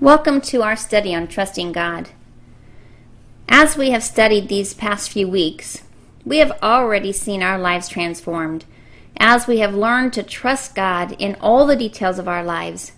[0.00, 2.10] Welcome to our study on trusting God.
[3.48, 5.82] As we have studied these past few weeks,
[6.24, 8.64] we have already seen our lives transformed
[9.16, 12.92] as we have learned to trust God in all the details of our lives.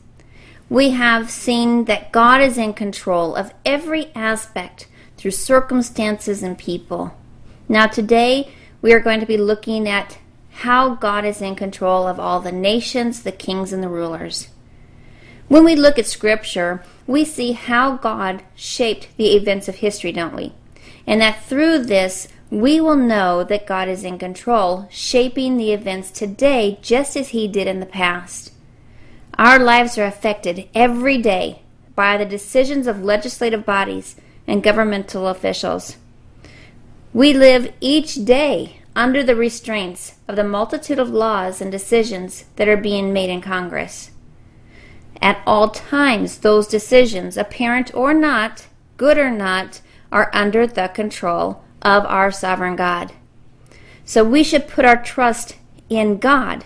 [0.69, 4.87] We have seen that God is in control of every aspect
[5.17, 7.17] through circumstances and people.
[7.67, 10.19] Now, today we are going to be looking at
[10.51, 14.49] how God is in control of all the nations, the kings, and the rulers.
[15.51, 20.37] When we look at Scripture, we see how God shaped the events of history, don't
[20.37, 20.53] we?
[21.09, 26.13] And that through this, we will know that God is in control, shaping the events
[26.13, 28.53] today just as He did in the past.
[29.39, 31.63] Our lives are affected every day
[31.97, 34.15] by the decisions of legislative bodies
[34.47, 35.97] and governmental officials.
[37.13, 42.69] We live each day under the restraints of the multitude of laws and decisions that
[42.69, 44.13] are being made in Congress.
[45.23, 48.67] At all times, those decisions, apparent or not,
[48.97, 53.13] good or not, are under the control of our sovereign God.
[54.05, 55.57] So we should put our trust
[55.89, 56.65] in God,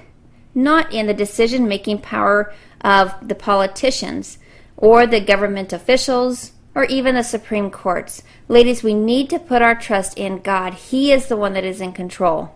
[0.55, 4.38] not in the decision making power of the politicians
[4.77, 8.22] or the government officials or even the Supreme Courts.
[8.48, 10.75] Ladies, we need to put our trust in God.
[10.75, 12.55] He is the one that is in control.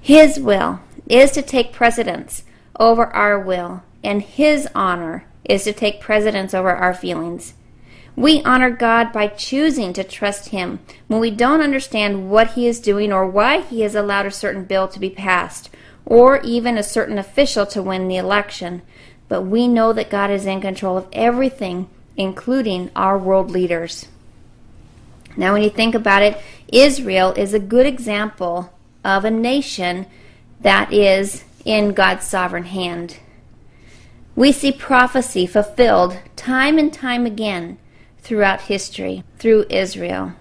[0.00, 2.44] His will is to take precedence
[2.78, 7.54] over our will and His honor is to take precedence over our feelings.
[8.14, 12.80] We honor God by choosing to trust Him when we don't understand what He is
[12.80, 15.68] doing or why He has allowed a certain bill to be passed
[16.06, 18.80] or even a certain official to win the election.
[19.28, 24.06] But we know that God is in control of everything, including our world leaders.
[25.36, 28.72] Now, when you think about it, Israel is a good example
[29.04, 30.06] of a nation
[30.60, 33.18] that is in God's sovereign hand.
[34.36, 37.78] We see prophecy fulfilled time and time again
[38.18, 40.34] throughout history through Israel.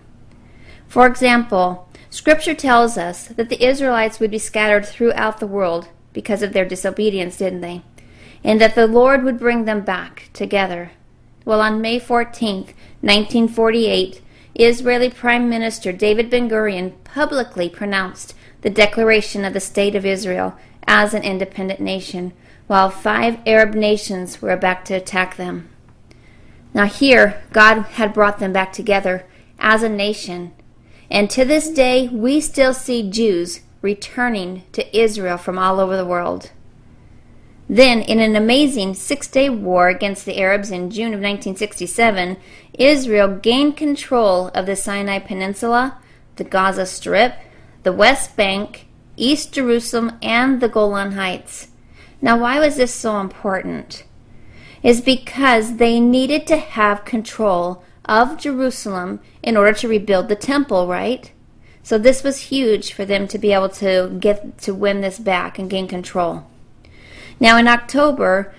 [0.85, 6.41] For example, Scripture tells us that the Israelites would be scattered throughout the world because
[6.43, 7.83] of their disobedience, didn't they?
[8.43, 10.91] And that the Lord would bring them back together.
[11.45, 12.65] Well, on May 14,
[12.99, 14.21] 1948,
[14.55, 20.57] Israeli Prime Minister David Ben Gurion publicly pronounced the declaration of the State of Israel
[20.85, 22.33] as an independent nation
[22.67, 25.69] while five Arab nations were about to attack them.
[26.73, 29.25] Now, here, God had brought them back together
[29.59, 30.51] as a nation,
[31.09, 36.05] and to this day, we still see Jews returning to Israel from all over the
[36.05, 36.51] world.
[37.69, 42.37] Then, in an amazing six day war against the Arabs in June of 1967,
[42.73, 45.97] Israel gained control of the Sinai Peninsula,
[46.35, 47.35] the Gaza Strip,
[47.83, 48.87] the West Bank,
[49.17, 51.69] East Jerusalem, and the Golan Heights.
[52.25, 54.03] Now, why was this so important?
[54.81, 60.87] Is because they needed to have control of Jerusalem in order to rebuild the temple,
[60.87, 61.31] right?
[61.83, 65.59] So this was huge for them to be able to get to win this back
[65.59, 66.47] and gain control.
[67.39, 68.51] Now, in October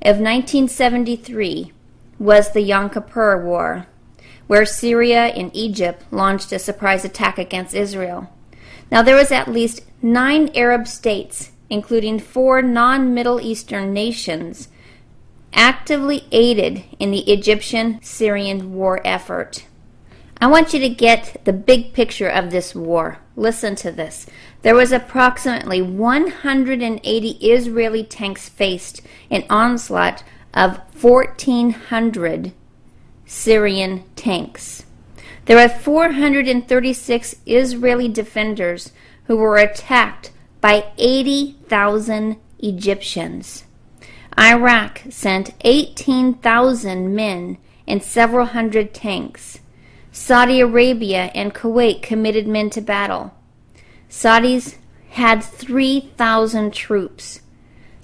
[0.00, 1.72] of 1973
[2.20, 3.88] was the Yom Kippur War,
[4.46, 8.32] where Syria and Egypt launched a surprise attack against Israel.
[8.92, 14.68] Now, there was at least nine Arab states including four non Middle Eastern nations,
[15.52, 19.64] actively aided in the Egyptian Syrian war effort.
[20.40, 23.18] I want you to get the big picture of this war.
[23.34, 24.26] Listen to this.
[24.62, 30.22] There was approximately 180 Israeli tanks faced an onslaught
[30.54, 32.52] of 1,400
[33.26, 34.84] Syrian tanks.
[35.46, 38.92] There were 436 Israeli defenders
[39.24, 40.30] who were attacked
[40.60, 43.64] by 80,000 Egyptians.
[44.38, 49.60] Iraq sent 18,000 men and several hundred tanks.
[50.12, 53.34] Saudi Arabia and Kuwait committed men to battle.
[54.10, 54.76] Saudis
[55.10, 57.40] had 3,000 troops.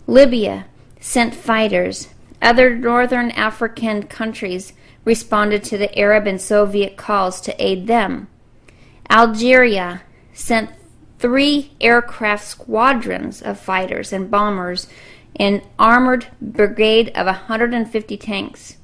[0.07, 0.67] Libya
[1.01, 2.09] sent fighters.
[2.43, 4.73] Other northern African countries
[5.05, 8.29] responded to the Arab and Soviet calls to aid them.
[9.11, 10.03] Algeria
[10.33, 10.71] sent
[11.25, 14.87] three aircraft squadrons of fighters and bombers,
[15.37, 18.77] an armored brigade of 150 tanks.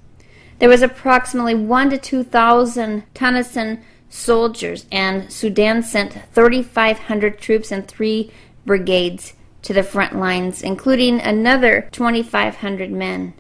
[0.59, 8.33] There was approximately 1 to 2,000 Tunisian soldiers, and Sudan sent 3,500 troops and three
[8.65, 13.35] brigades to the front lines, including another 2,500 men.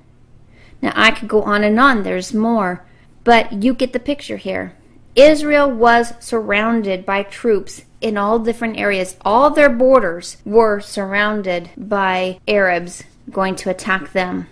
[0.82, 2.84] Now, I could go on and on, there's more,
[3.24, 4.74] but you get the picture here.
[5.16, 9.16] Israel was surrounded by troops in all different areas.
[9.22, 14.46] All their borders were surrounded by Arabs going to attack them.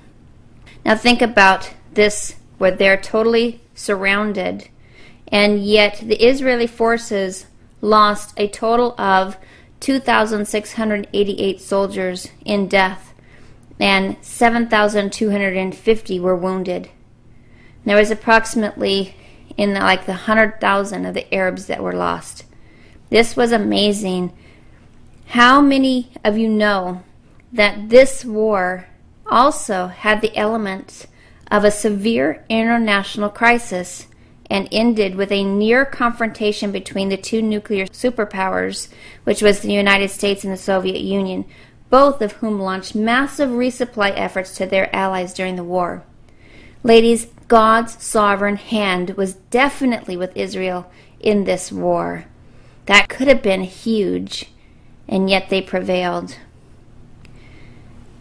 [0.84, 4.69] Now think about this where they're totally surrounded,
[5.28, 7.46] and yet the Israeli forces
[7.81, 9.37] lost a total of
[9.81, 13.14] 2,688 soldiers in death,
[13.78, 16.90] and 7,250 were wounded.
[17.84, 19.14] There was approximately
[19.58, 22.44] in like the 100,000 of the Arabs that were lost.
[23.10, 24.32] This was amazing.
[25.26, 27.02] How many of you know
[27.52, 28.87] that this war
[29.26, 31.06] also had the elements
[31.50, 34.06] of a severe international crisis
[34.50, 38.88] and ended with a near confrontation between the two nuclear superpowers,
[39.25, 41.44] which was the United States and the Soviet Union,
[41.90, 46.04] both of whom launched massive resupply efforts to their allies during the war.
[46.82, 52.26] Ladies, God's sovereign hand was definitely with Israel in this war.
[52.84, 54.50] That could have been huge,
[55.08, 56.36] and yet they prevailed.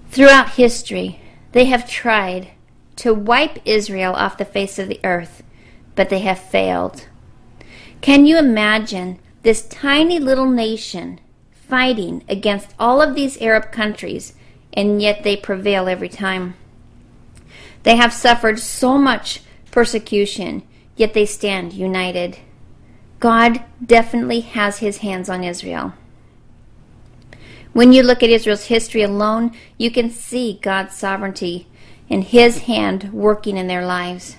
[0.10, 1.20] Throughout history,
[1.52, 2.52] they have tried
[2.98, 5.44] to wipe Israel off the face of the earth,
[5.96, 7.08] but they have failed.
[8.00, 11.20] Can you imagine this tiny little nation
[11.52, 14.34] fighting against all of these Arab countries,
[14.74, 16.56] and yet they prevail every time?
[17.88, 19.40] They have suffered so much
[19.72, 20.64] persecution,
[20.98, 22.38] yet they stand united.
[23.22, 25.94] God definitely has his hands on Israel.
[27.72, 31.68] When you look at Israel's history alone, you can see God's sovereignty
[32.10, 34.36] and his hand working in their lives.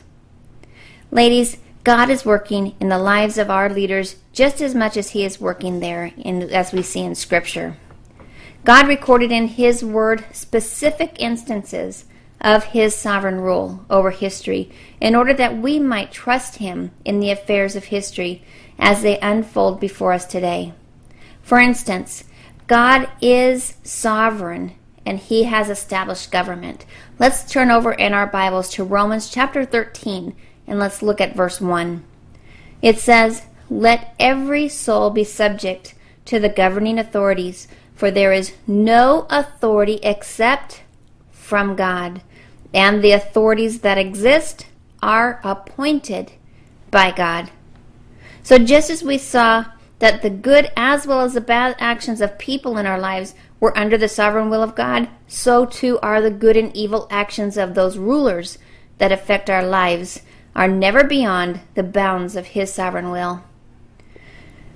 [1.10, 5.24] Ladies, God is working in the lives of our leaders just as much as he
[5.24, 7.78] is working there in, as we see in scripture.
[8.66, 12.04] God recorded in his word specific instances
[12.40, 14.70] of his sovereign rule over history
[15.00, 18.42] in order that we might trust him in the affairs of history
[18.78, 20.72] as they unfold before us today.
[21.42, 22.24] For instance,
[22.66, 24.74] God is sovereign
[25.04, 26.84] and he has established government.
[27.18, 30.36] Let's turn over in our Bibles to Romans chapter 13
[30.66, 32.04] and let's look at verse 1.
[32.82, 35.94] It says, Let every soul be subject
[36.26, 40.82] to the governing authorities, for there is no authority except
[41.48, 42.20] from God
[42.74, 44.66] and the authorities that exist
[45.02, 46.32] are appointed
[46.90, 47.50] by God.
[48.42, 49.64] So, just as we saw
[49.98, 53.76] that the good as well as the bad actions of people in our lives were
[53.76, 57.74] under the sovereign will of God, so too are the good and evil actions of
[57.74, 58.58] those rulers
[58.98, 60.20] that affect our lives
[60.54, 63.42] are never beyond the bounds of His sovereign will.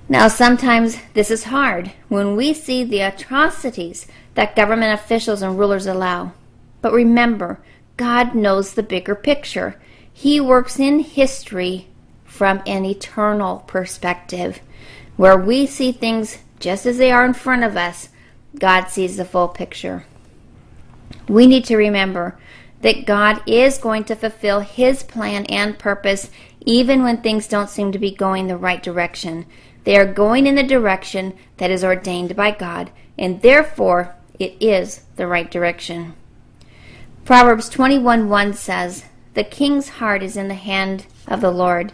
[0.09, 5.85] Now, sometimes this is hard when we see the atrocities that government officials and rulers
[5.85, 6.33] allow.
[6.83, 7.61] But remember,
[7.95, 9.79] God knows the bigger picture.
[10.11, 11.87] He works in history
[12.25, 14.59] from an eternal perspective.
[15.15, 18.09] Where we see things just as they are in front of us,
[18.59, 20.05] God sees the full picture.
[21.29, 22.37] We need to remember
[22.81, 26.29] that God is going to fulfill His plan and purpose
[26.65, 29.45] even when things don't seem to be going the right direction.
[29.85, 35.03] They are going in the direction that is ordained by God, and therefore it is
[35.15, 36.15] the right direction.
[37.25, 41.93] Proverbs 21 1 says, The king's heart is in the hand of the Lord.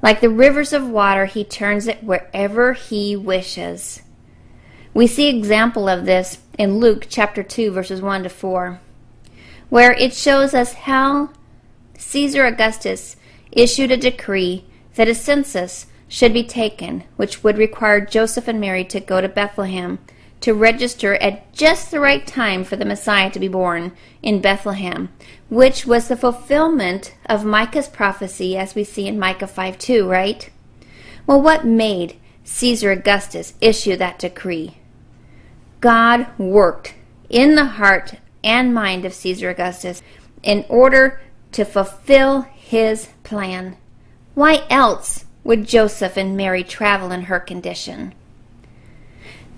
[0.00, 4.00] Like the rivers of water, he turns it wherever he wishes.
[4.94, 8.80] We see example of this in Luke chapter 2 verses 1 to 4,
[9.68, 11.30] where it shows us how
[11.98, 13.16] Caesar Augustus
[13.50, 18.84] issued a decree that a census should be taken, which would require Joseph and Mary
[18.86, 19.98] to go to Bethlehem
[20.42, 25.08] to register at just the right time for the Messiah to be born in Bethlehem,
[25.48, 30.50] which was the fulfillment of Micah's prophecy as we see in Micah 5 2, right?
[31.26, 34.78] Well, what made Caesar Augustus issue that decree?
[35.80, 36.94] God worked
[37.28, 40.02] in the heart and mind of Caesar Augustus
[40.42, 41.20] in order
[41.52, 43.76] to fulfill his plan.
[44.34, 48.14] Why else would Joseph and Mary travel in her condition?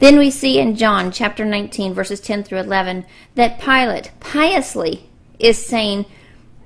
[0.05, 3.07] Then we see in John chapter 19, verses 10 through 11,
[3.37, 5.09] that Pilate piously
[5.39, 6.05] is saying,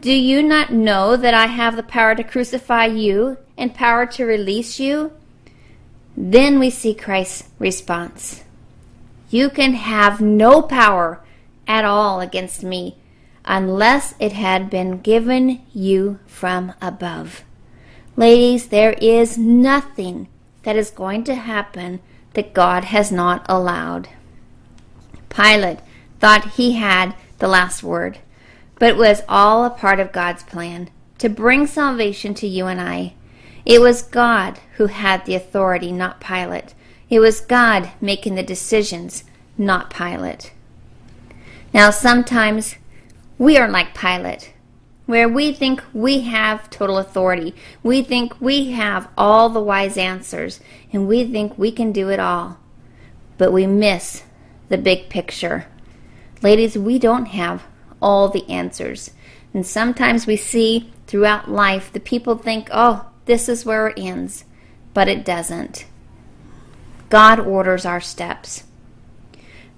[0.01, 4.25] Do you not know that I have the power to crucify you and power to
[4.25, 5.13] release you?
[6.17, 8.43] Then we see Christ's response
[9.31, 11.21] You can have no power
[11.69, 12.97] at all against me
[13.45, 17.45] unless it had been given you from above.
[18.17, 20.27] Ladies, there is nothing
[20.65, 22.01] that is going to happen
[22.39, 24.11] that God has not allowed.
[25.29, 25.81] Pilate
[26.21, 28.21] thought he had the last word,
[28.79, 32.81] but it was all a part of God's plan to bring salvation to you and
[32.81, 33.15] I.
[33.67, 36.75] It was God who had the authority, not Pilate.
[37.11, 39.25] It was God making the decisions,
[39.57, 40.53] not Pilate.
[41.75, 42.77] Now, sometimes
[43.37, 44.53] we are like Pilate.
[45.09, 47.55] Where we think we have total authority.
[47.83, 50.61] We think we have all the wise answers,
[50.93, 52.59] and we think we can do it all.
[53.39, 54.25] But we miss
[54.69, 55.67] the big picture.
[56.43, 57.65] Ladies, we don't have
[58.03, 59.13] all the answers.
[59.55, 64.45] And sometimes we see throughout life the people think, oh, this is where it ends.
[64.93, 65.87] But it doesn't.
[67.09, 68.65] God orders our steps.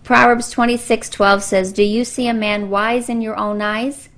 [0.03, 4.09] Proverbs 26:12 says, "Do you see a man wise in your own eyes?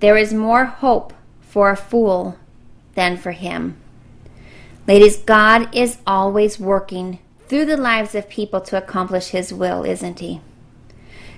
[0.00, 2.36] There is more hope for a fool
[2.94, 3.76] than for him."
[4.86, 10.20] Ladies, God is always working through the lives of people to accomplish his will, isn't
[10.20, 10.40] he?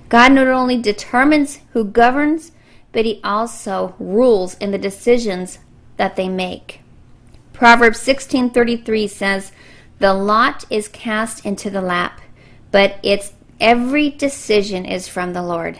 [0.09, 2.51] God not only determines who governs,
[2.91, 5.59] but he also rules in the decisions
[5.97, 6.81] that they make.
[7.53, 9.51] Proverbs 16:33 says,
[9.99, 12.19] "The lot is cast into the lap,
[12.71, 15.79] but its every decision is from the Lord."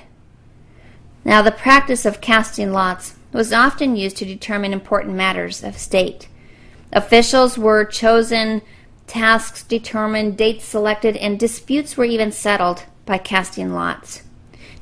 [1.23, 6.27] Now, the practice of casting lots was often used to determine important matters of state.
[6.91, 8.61] Officials were chosen,
[9.07, 14.23] tasks determined, dates selected, and disputes were even settled by casting lots.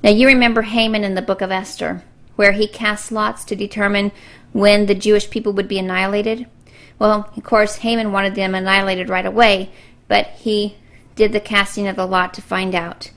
[0.03, 2.03] Now, you remember Haman in the book of Esther,
[2.35, 4.11] where he cast lots to determine
[4.53, 6.47] when the Jewish people would be annihilated.
[6.97, 9.71] Well, of course, Haman wanted them annihilated right away,
[10.07, 10.77] but he
[11.15, 13.11] did the casting of the lot to find out.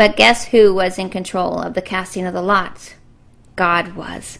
[0.00, 2.94] But guess who was in control of the casting of the lots?
[3.54, 4.38] God was.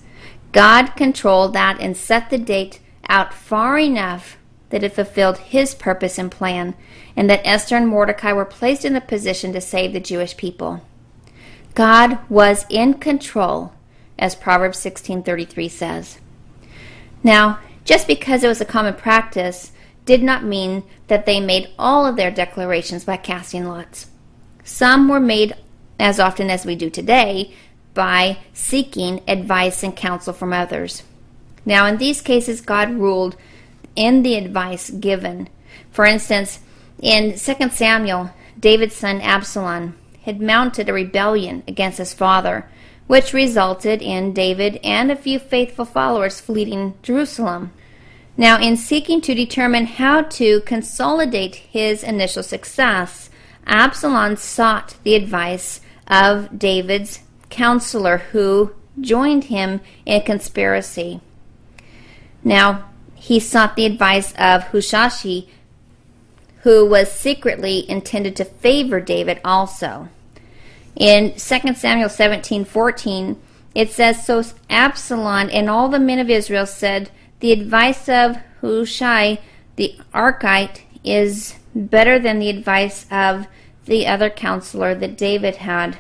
[0.52, 4.38] God controlled that and set the date out far enough
[4.70, 6.76] that it fulfilled his purpose and plan,
[7.14, 10.80] and that Esther and Mordecai were placed in a position to save the Jewish people.
[11.74, 13.74] God was in control,
[14.18, 16.20] as Proverbs 16:33 says.
[17.22, 19.72] Now, just because it was a common practice
[20.06, 24.06] did not mean that they made all of their declarations by casting lots.
[24.64, 25.54] Some were made
[25.98, 27.54] as often as we do today
[27.94, 31.02] by seeking advice and counsel from others.
[31.64, 33.36] Now, in these cases, God ruled
[33.96, 35.48] in the advice given.
[35.90, 36.60] For instance,
[37.00, 42.68] in 2 Samuel, David's son Absalom had mounted a rebellion against his father,
[43.06, 47.72] which resulted in David and a few faithful followers fleeing Jerusalem.
[48.36, 53.29] Now, in seeking to determine how to consolidate his initial success,
[53.66, 61.20] Absalom sought the advice of David's counselor who joined him in a conspiracy.
[62.42, 65.44] Now, he sought the advice of Hushai,
[66.62, 70.08] who was secretly intended to favor David also.
[70.96, 73.36] In 2 Samuel 17:14,
[73.74, 79.38] it says so Absalom and all the men of Israel said, "The advice of Hushai
[79.76, 83.46] the Archite is better than the advice of
[83.86, 85.98] the other counselor that David had.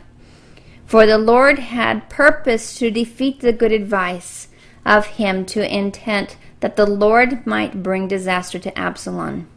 [0.86, 4.48] For the Lord had purposed to defeat the good advice
[4.84, 9.48] of him to intent that the Lord might bring disaster to Absalom.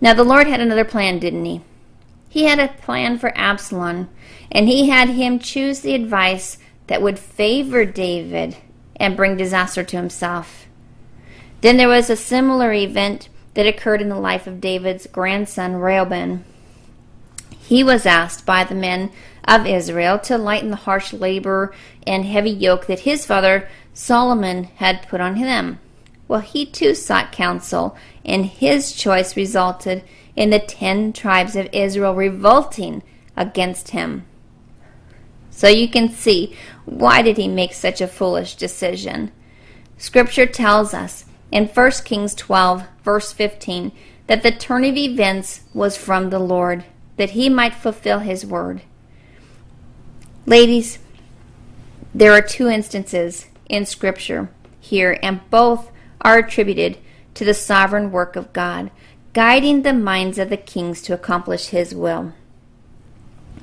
[0.00, 1.62] Now the Lord had another plan, didn't he?
[2.28, 4.08] He had a plan for Absalom,
[4.50, 8.56] and he had him choose the advice that would favor David
[8.96, 10.66] and bring disaster to himself.
[11.60, 16.44] Then there was a similar event that occurred in the life of David's grandson Rehoboam.
[17.58, 19.10] He was asked by the men
[19.44, 21.74] of Israel to lighten the harsh labor
[22.06, 25.78] and heavy yoke that his father Solomon had put on them.
[26.26, 30.02] Well, he too sought counsel, and his choice resulted
[30.34, 33.02] in the ten tribes of Israel revolting
[33.36, 34.24] against him.
[35.50, 39.30] So you can see why did he make such a foolish decision?
[39.96, 41.23] Scripture tells us
[41.54, 43.92] in 1 Kings 12, verse 15,
[44.26, 46.84] that the turn of events was from the Lord,
[47.16, 48.82] that he might fulfill his word.
[50.46, 50.98] Ladies,
[52.12, 55.92] there are two instances in Scripture here, and both
[56.22, 56.98] are attributed
[57.34, 58.90] to the sovereign work of God,
[59.32, 62.32] guiding the minds of the kings to accomplish his will.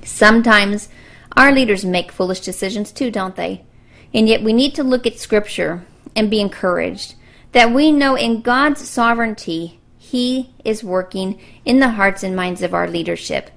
[0.02, 0.88] Sometimes
[1.36, 3.66] our leaders make foolish decisions too, don't they?
[4.14, 7.16] And yet we need to look at Scripture and be encouraged
[7.52, 12.74] that we know in God's sovereignty, He is working in the hearts and minds of
[12.74, 13.52] our leadership,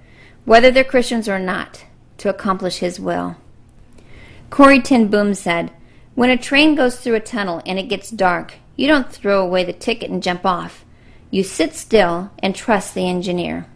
[0.45, 1.85] whether they're Christians or not,
[2.19, 3.37] to accomplish His will.
[4.51, 5.73] Corrie ten Boom said,
[6.15, 9.65] When a train goes through a tunnel and it gets dark, you don't throw away
[9.65, 10.85] the ticket and jump off.
[11.31, 13.67] You sit still and trust the engineer.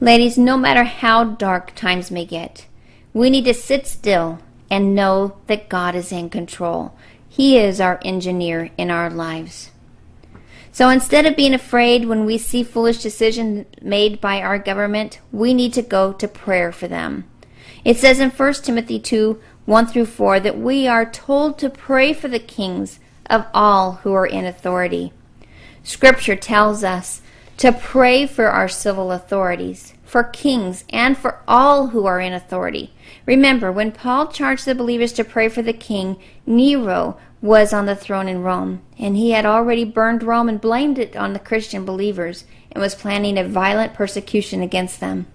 [0.00, 2.66] Ladies, no matter how dark times may get,
[3.12, 4.38] we need to sit still
[4.70, 6.96] and know that God is in control.
[7.32, 9.70] He is our engineer in our lives.
[10.72, 15.54] So instead of being afraid when we see foolish decisions made by our government, we
[15.54, 17.30] need to go to prayer for them.
[17.84, 22.12] It says in 1 Timothy 2 1 through 4 that we are told to pray
[22.12, 25.12] for the kings of all who are in authority.
[25.84, 27.22] Scripture tells us
[27.58, 32.92] to pray for our civil authorities, for kings, and for all who are in authority.
[33.26, 37.94] Remember, when Paul charged the believers to pray for the king, Nero was on the
[37.94, 41.84] throne in Rome, and he had already burned Rome and blamed it on the Christian
[41.84, 45.28] believers and was planning a violent persecution against them.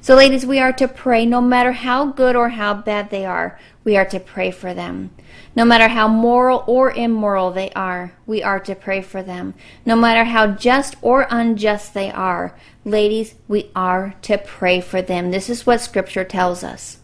[0.00, 3.58] So, ladies, we are to pray no matter how good or how bad they are.
[3.84, 5.10] We are to pray for them.
[5.56, 9.54] No matter how moral or immoral they are, we are to pray for them.
[9.84, 15.30] No matter how just or unjust they are, ladies, we are to pray for them.
[15.30, 16.98] This is what Scripture tells us.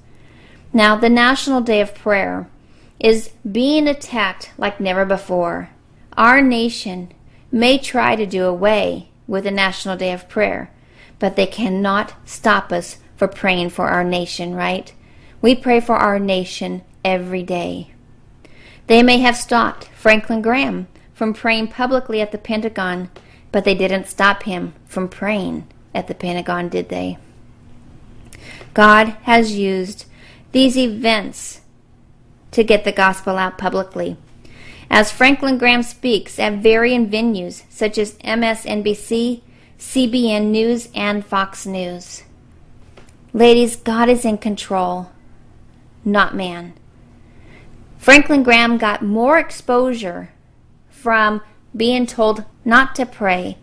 [0.72, 2.48] Now, the National Day of Prayer
[3.00, 5.70] is being attacked like never before.
[6.16, 7.12] Our nation
[7.50, 10.70] may try to do away with the National Day of Prayer,
[11.18, 14.92] but they cannot stop us for praying for our nation, right?
[15.40, 17.92] We pray for our nation every day.
[18.86, 23.10] They may have stopped Franklin Graham from praying publicly at the Pentagon,
[23.52, 27.18] but they didn't stop him from praying at the Pentagon, did they?
[28.74, 30.06] God has used
[30.52, 31.60] these events
[32.50, 34.16] to get the gospel out publicly.
[34.90, 39.40] As Franklin Graham speaks at varying venues such as MSNBC,
[39.78, 42.22] CBN News, and Fox News.
[43.32, 45.10] Ladies, God is in control,
[46.04, 46.74] not man.
[47.98, 50.30] Franklin Graham got more exposure
[50.88, 51.40] from
[51.76, 53.58] being told not to pray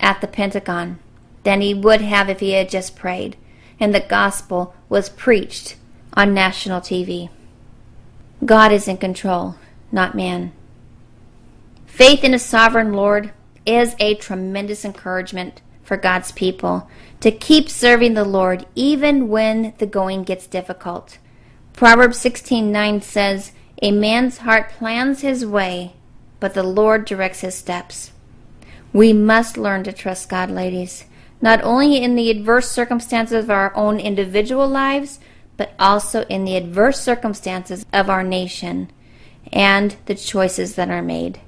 [0.00, 0.98] at the Pentagon
[1.44, 3.36] than he would have if he had just prayed,
[3.78, 5.76] and the gospel was preached
[6.14, 7.28] on national TV.
[8.44, 9.56] God is in control,
[9.92, 10.52] not man.
[11.86, 13.32] Faith in a sovereign Lord
[13.66, 16.88] is a tremendous encouragement for God's people
[17.20, 21.18] to keep serving the Lord even when the going gets difficult.
[21.72, 23.52] Proverbs 16:9 says,
[23.82, 25.94] a man's heart plans his way,
[26.40, 28.12] but the Lord directs his steps.
[28.92, 31.04] We must learn to trust God, ladies,
[31.42, 35.18] not only in the adverse circumstances of our own individual lives,
[35.56, 38.90] but also in the adverse circumstances of our nation
[39.52, 41.40] and the choices that are made.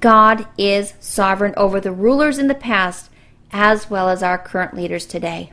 [0.00, 3.10] God is sovereign over the rulers in the past
[3.52, 5.52] as well as our current leaders today.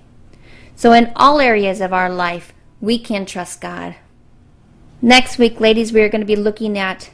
[0.75, 3.95] So, in all areas of our life, we can trust God.
[5.01, 7.11] Next week, ladies, we are going to be looking at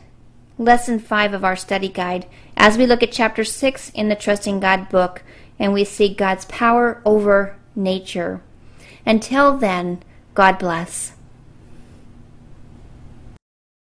[0.57, 4.59] lesson five of our study guide as we look at chapter six in the Trusting
[4.59, 5.23] God book
[5.57, 8.41] and we see God's power over nature.
[9.05, 11.13] Until then, God bless.